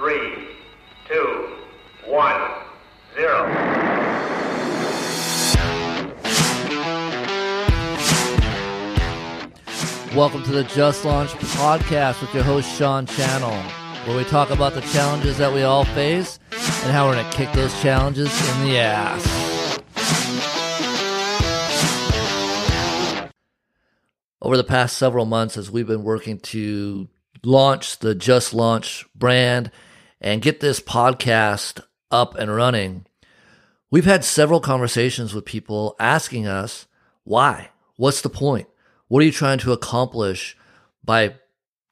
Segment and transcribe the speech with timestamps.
[0.00, 0.46] three,
[1.06, 1.56] two,
[2.06, 2.40] one,
[3.14, 3.46] zero.
[10.16, 13.52] Welcome to the Just Launch podcast with your host, Sean Channel,
[14.06, 17.36] where we talk about the challenges that we all face and how we're going to
[17.36, 19.80] kick those challenges in the ass.
[24.40, 27.06] Over the past several months, as we've been working to
[27.44, 29.70] launch the Just Launch brand
[30.20, 33.06] and get this podcast up and running,
[33.90, 36.86] we've had several conversations with people asking us,
[37.24, 37.70] why?
[37.96, 38.68] What's the point?
[39.08, 40.56] What are you trying to accomplish
[41.04, 41.34] by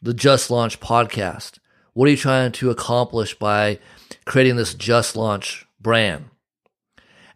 [0.03, 1.59] the Just Launch podcast?
[1.93, 3.79] What are you trying to accomplish by
[4.25, 6.27] creating this Just Launch brand?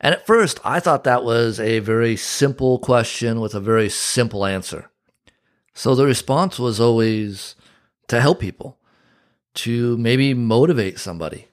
[0.01, 4.45] And at first, I thought that was a very simple question with a very simple
[4.45, 4.91] answer.
[5.75, 7.55] So the response was always
[8.09, 8.79] to help people,
[9.55, 11.49] to maybe motivate somebody.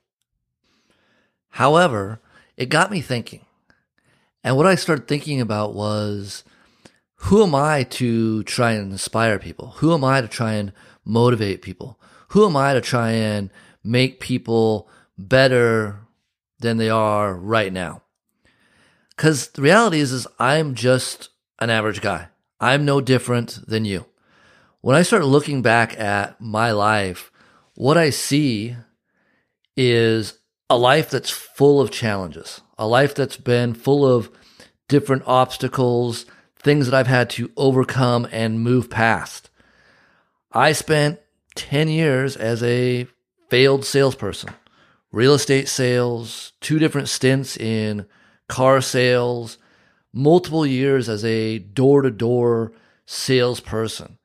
[1.49, 2.19] However,
[2.57, 3.45] it got me thinking.
[4.43, 6.43] And what I started thinking about was
[7.15, 9.71] who am I to try and inspire people?
[9.77, 10.71] Who am I to try and
[11.03, 11.99] motivate people?
[12.29, 13.49] Who am I to try and
[13.83, 15.99] make people better
[16.59, 18.03] than they are right now?
[19.09, 22.29] Because the reality is, is I'm just an average guy.
[22.61, 24.05] I'm no different than you.
[24.81, 27.28] When I start looking back at my life,
[27.79, 28.75] what I see
[29.77, 30.37] is
[30.69, 34.29] a life that's full of challenges, a life that's been full of
[34.89, 36.25] different obstacles,
[36.57, 39.49] things that I've had to overcome and move past.
[40.51, 41.21] I spent
[41.55, 43.07] 10 years as a
[43.49, 44.49] failed salesperson,
[45.13, 48.05] real estate sales, two different stints in
[48.49, 49.57] car sales,
[50.11, 52.73] multiple years as a door to door
[53.05, 54.17] salesperson.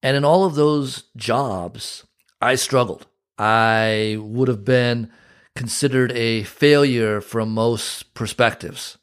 [0.00, 2.04] And in all of those jobs,
[2.44, 3.06] I struggled.
[3.38, 5.10] I would have been
[5.56, 8.98] considered a failure from most perspectives.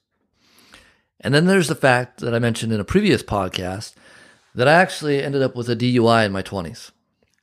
[1.20, 3.96] And then there's the fact that I mentioned in a previous podcast
[4.54, 6.92] that I actually ended up with a DUI in my 20s.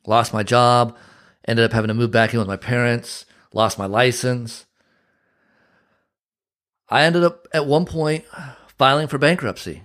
[0.06, 0.96] Lost my job,
[1.48, 4.66] ended up having to move back in with my parents, lost my license.
[6.88, 8.24] I ended up at one point
[8.78, 9.82] filing for bankruptcy.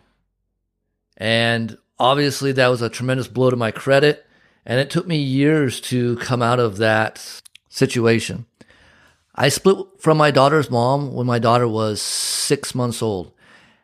[1.18, 4.28] And obviously, that was a tremendous blow to my credit.
[4.66, 8.46] And it took me years to come out of that situation.
[9.36, 13.32] I split from my daughter's mom when my daughter was six months old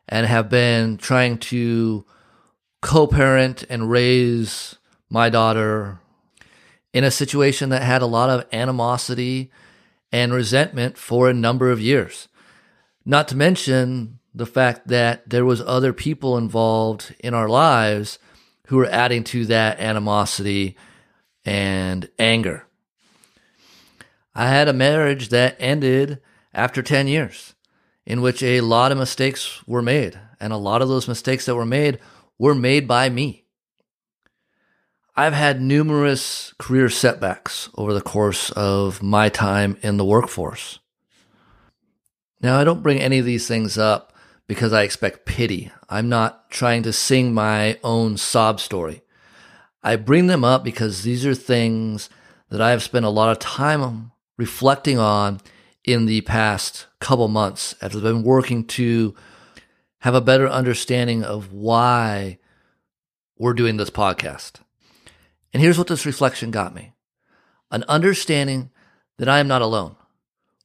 [0.08, 2.06] and have been trying to
[2.82, 4.76] co parent and raise
[5.10, 6.00] my daughter
[6.94, 9.52] in a situation that had a lot of animosity
[10.12, 12.28] and resentment for a number of years.
[13.06, 18.20] Not to mention the fact that there was other people involved in our lives
[18.70, 20.78] who are adding to that animosity
[21.44, 22.68] and anger.
[24.36, 26.22] I had a marriage that ended
[26.54, 27.56] after 10 years
[28.06, 30.20] in which a lot of mistakes were made.
[30.40, 31.98] And a lot of those mistakes that were made
[32.38, 33.46] were made by me.
[35.16, 40.78] I've had numerous career setbacks over the course of my time in the workforce.
[42.40, 44.09] Now, I don't bring any of these things up
[44.50, 45.72] because I expect pity.
[45.90, 49.04] I'm not trying to sing my own sob story.
[49.84, 52.10] I bring them up because these are things
[52.50, 55.40] that I have spent a lot of time reflecting on
[55.84, 59.14] in the past couple months as I've been working to
[60.00, 62.40] have a better understanding of why
[63.38, 64.54] we're doing this podcast.
[65.54, 66.94] And here's what this reflection got me
[67.70, 68.72] an understanding
[69.20, 69.96] that I am not alone.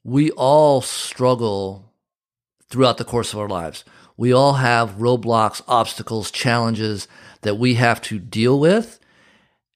[0.02, 1.93] We all struggle
[2.68, 3.84] throughout the course of our lives.
[4.16, 7.08] We all have roadblocks, obstacles, challenges
[7.42, 9.00] that we have to deal with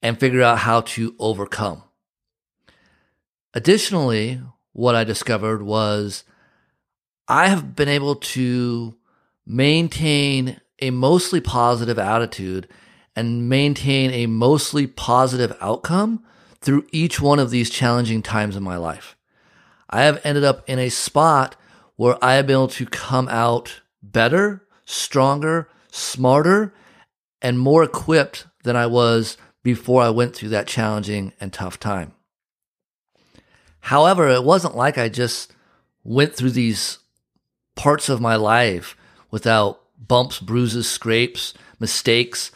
[0.03, 1.83] and figure out how to overcome.
[3.55, 4.41] Additionally,
[4.73, 6.25] what I discovered was
[7.27, 8.97] I have been able to
[9.45, 12.69] maintain a mostly positive attitude
[13.17, 16.23] and maintain a mostly positive outcome
[16.61, 19.17] through each one of these challenging times in my life.
[19.91, 21.57] I have ended up in a spot
[21.99, 26.73] where I been able to come out better, stronger, smarter,
[27.43, 32.13] and more equipped than I was before I went through that challenging and tough time.
[33.81, 35.53] However, it wasn't like I just
[36.05, 36.99] went through these
[37.75, 38.97] parts of my life
[39.33, 42.53] without bumps, bruises, scrapes, mistakes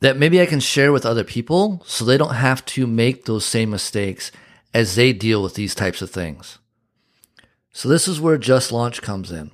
[0.00, 3.46] that maybe I can share with other people so they don't have to make those
[3.46, 4.30] same mistakes
[4.74, 6.58] as they deal with these types of things.
[7.72, 9.52] So this is where Just Launch comes in.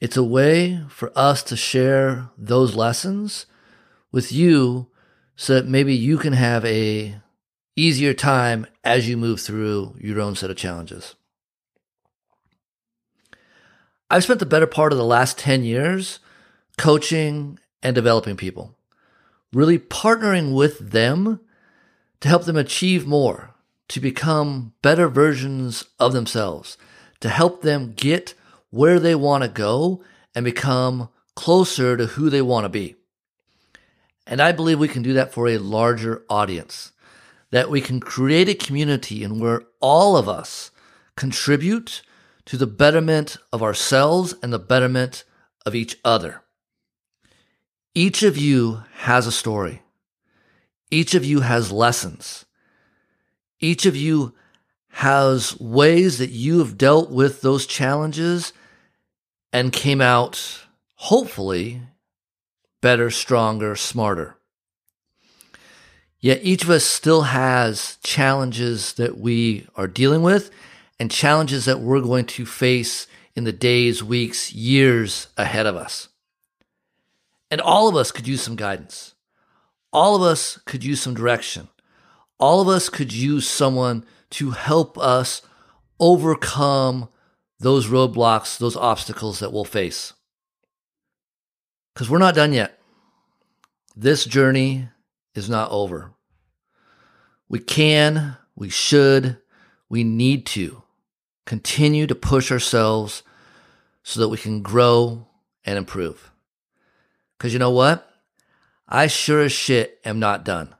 [0.00, 3.46] It's a way for us to share those lessons
[4.12, 4.88] with you
[5.34, 7.20] so that maybe you can have a
[7.74, 11.14] easier time as you move through your own set of challenges.
[14.10, 16.20] I've spent the better part of the last 10 years
[16.78, 18.76] coaching and developing people,
[19.52, 21.40] really partnering with them
[22.20, 23.54] to help them achieve more,
[23.88, 26.78] to become better versions of themselves,
[27.20, 28.34] to help them get
[28.70, 30.02] where they want to go
[30.34, 32.96] and become closer to who they want to be.
[34.26, 36.92] And I believe we can do that for a larger audience,
[37.50, 40.70] that we can create a community in where all of us
[41.16, 42.02] contribute
[42.46, 45.24] to the betterment of ourselves and the betterment
[45.64, 46.42] of each other.
[47.94, 49.82] Each of you has a story.
[50.90, 52.44] Each of you has lessons.
[53.58, 54.34] Each of you
[54.96, 58.54] has ways that you have dealt with those challenges
[59.52, 60.62] and came out,
[60.94, 61.82] hopefully,
[62.80, 64.38] better, stronger, smarter.
[66.18, 70.50] Yet each of us still has challenges that we are dealing with
[70.98, 76.08] and challenges that we're going to face in the days, weeks, years ahead of us.
[77.50, 79.14] And all of us could use some guidance.
[79.92, 81.68] All of us could use some direction.
[82.38, 85.40] All of us could use someone to help us
[85.98, 87.08] overcome
[87.58, 90.12] those roadblocks, those obstacles that we'll face.
[91.94, 92.78] Because we're not done yet.
[93.96, 94.90] This journey
[95.34, 96.12] is not over.
[97.48, 99.38] We can, we should,
[99.88, 100.82] we need to
[101.46, 103.22] continue to push ourselves
[104.02, 105.26] so that we can grow
[105.64, 106.30] and improve.
[107.38, 108.06] Because you know what?
[108.86, 110.74] I sure as shit am not done.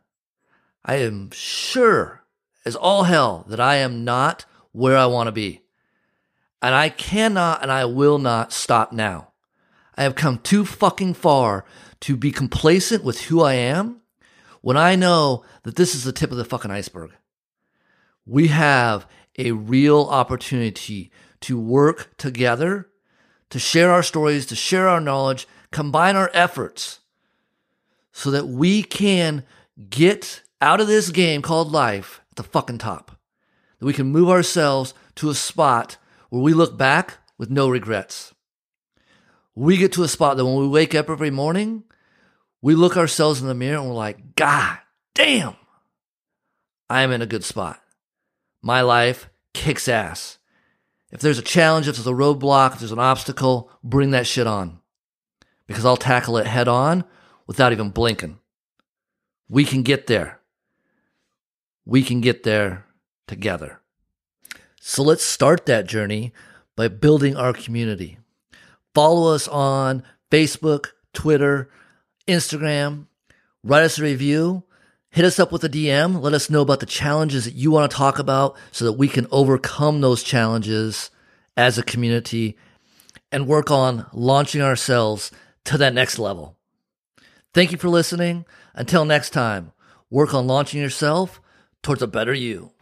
[0.85, 2.26] I am sure
[2.67, 5.63] as all hell that I am not where I want to be.
[6.61, 9.29] And I cannot and I will not stop now.
[9.95, 11.65] I have come too fucking far
[12.01, 14.03] to be complacent with who I am
[14.61, 17.13] when I know that this is the tip of the fucking iceberg.
[18.27, 19.07] We have
[19.39, 22.89] a real opportunity to work together,
[23.51, 27.01] to share our stories, to share our knowledge, combine our efforts
[28.13, 29.45] so that we can
[29.89, 33.19] get out of this game called life the fucking top.
[33.79, 35.97] That we can move ourselves to a spot
[36.31, 38.35] where we look back with no regrets.
[39.55, 41.85] We get to a spot that when we wake up every morning,
[42.63, 44.79] we look ourselves in the mirror and we're like, God
[45.15, 45.57] damn,
[46.91, 47.81] I am in a good spot.
[48.63, 50.39] My life kicks ass.
[51.11, 54.47] If there's a challenge, if there's a roadblock, if there's an obstacle, bring that shit
[54.47, 54.81] on.
[55.67, 57.05] Because I'll tackle it head on
[57.47, 58.39] without even blinking.
[59.49, 60.41] We can get there.
[61.87, 62.85] We can get there
[63.27, 63.81] together.
[64.81, 66.33] So let's start that journey
[66.77, 68.19] by building our community.
[68.95, 71.71] Follow us on Facebook, Twitter,
[72.29, 73.07] Instagram.
[73.65, 74.67] Write us a review
[75.17, 76.21] hit us up with a DM.
[76.21, 79.09] Let us know about the challenges that you want to talk about so that we
[79.09, 81.11] can overcome those challenges
[81.57, 82.59] as a community
[83.33, 85.31] and work on launching ourselves
[85.65, 86.59] to that next level.
[87.55, 88.45] Thank you for listening.
[88.75, 89.73] Until next time,
[90.11, 91.41] work on launching yourself
[91.87, 92.76] towards a better you.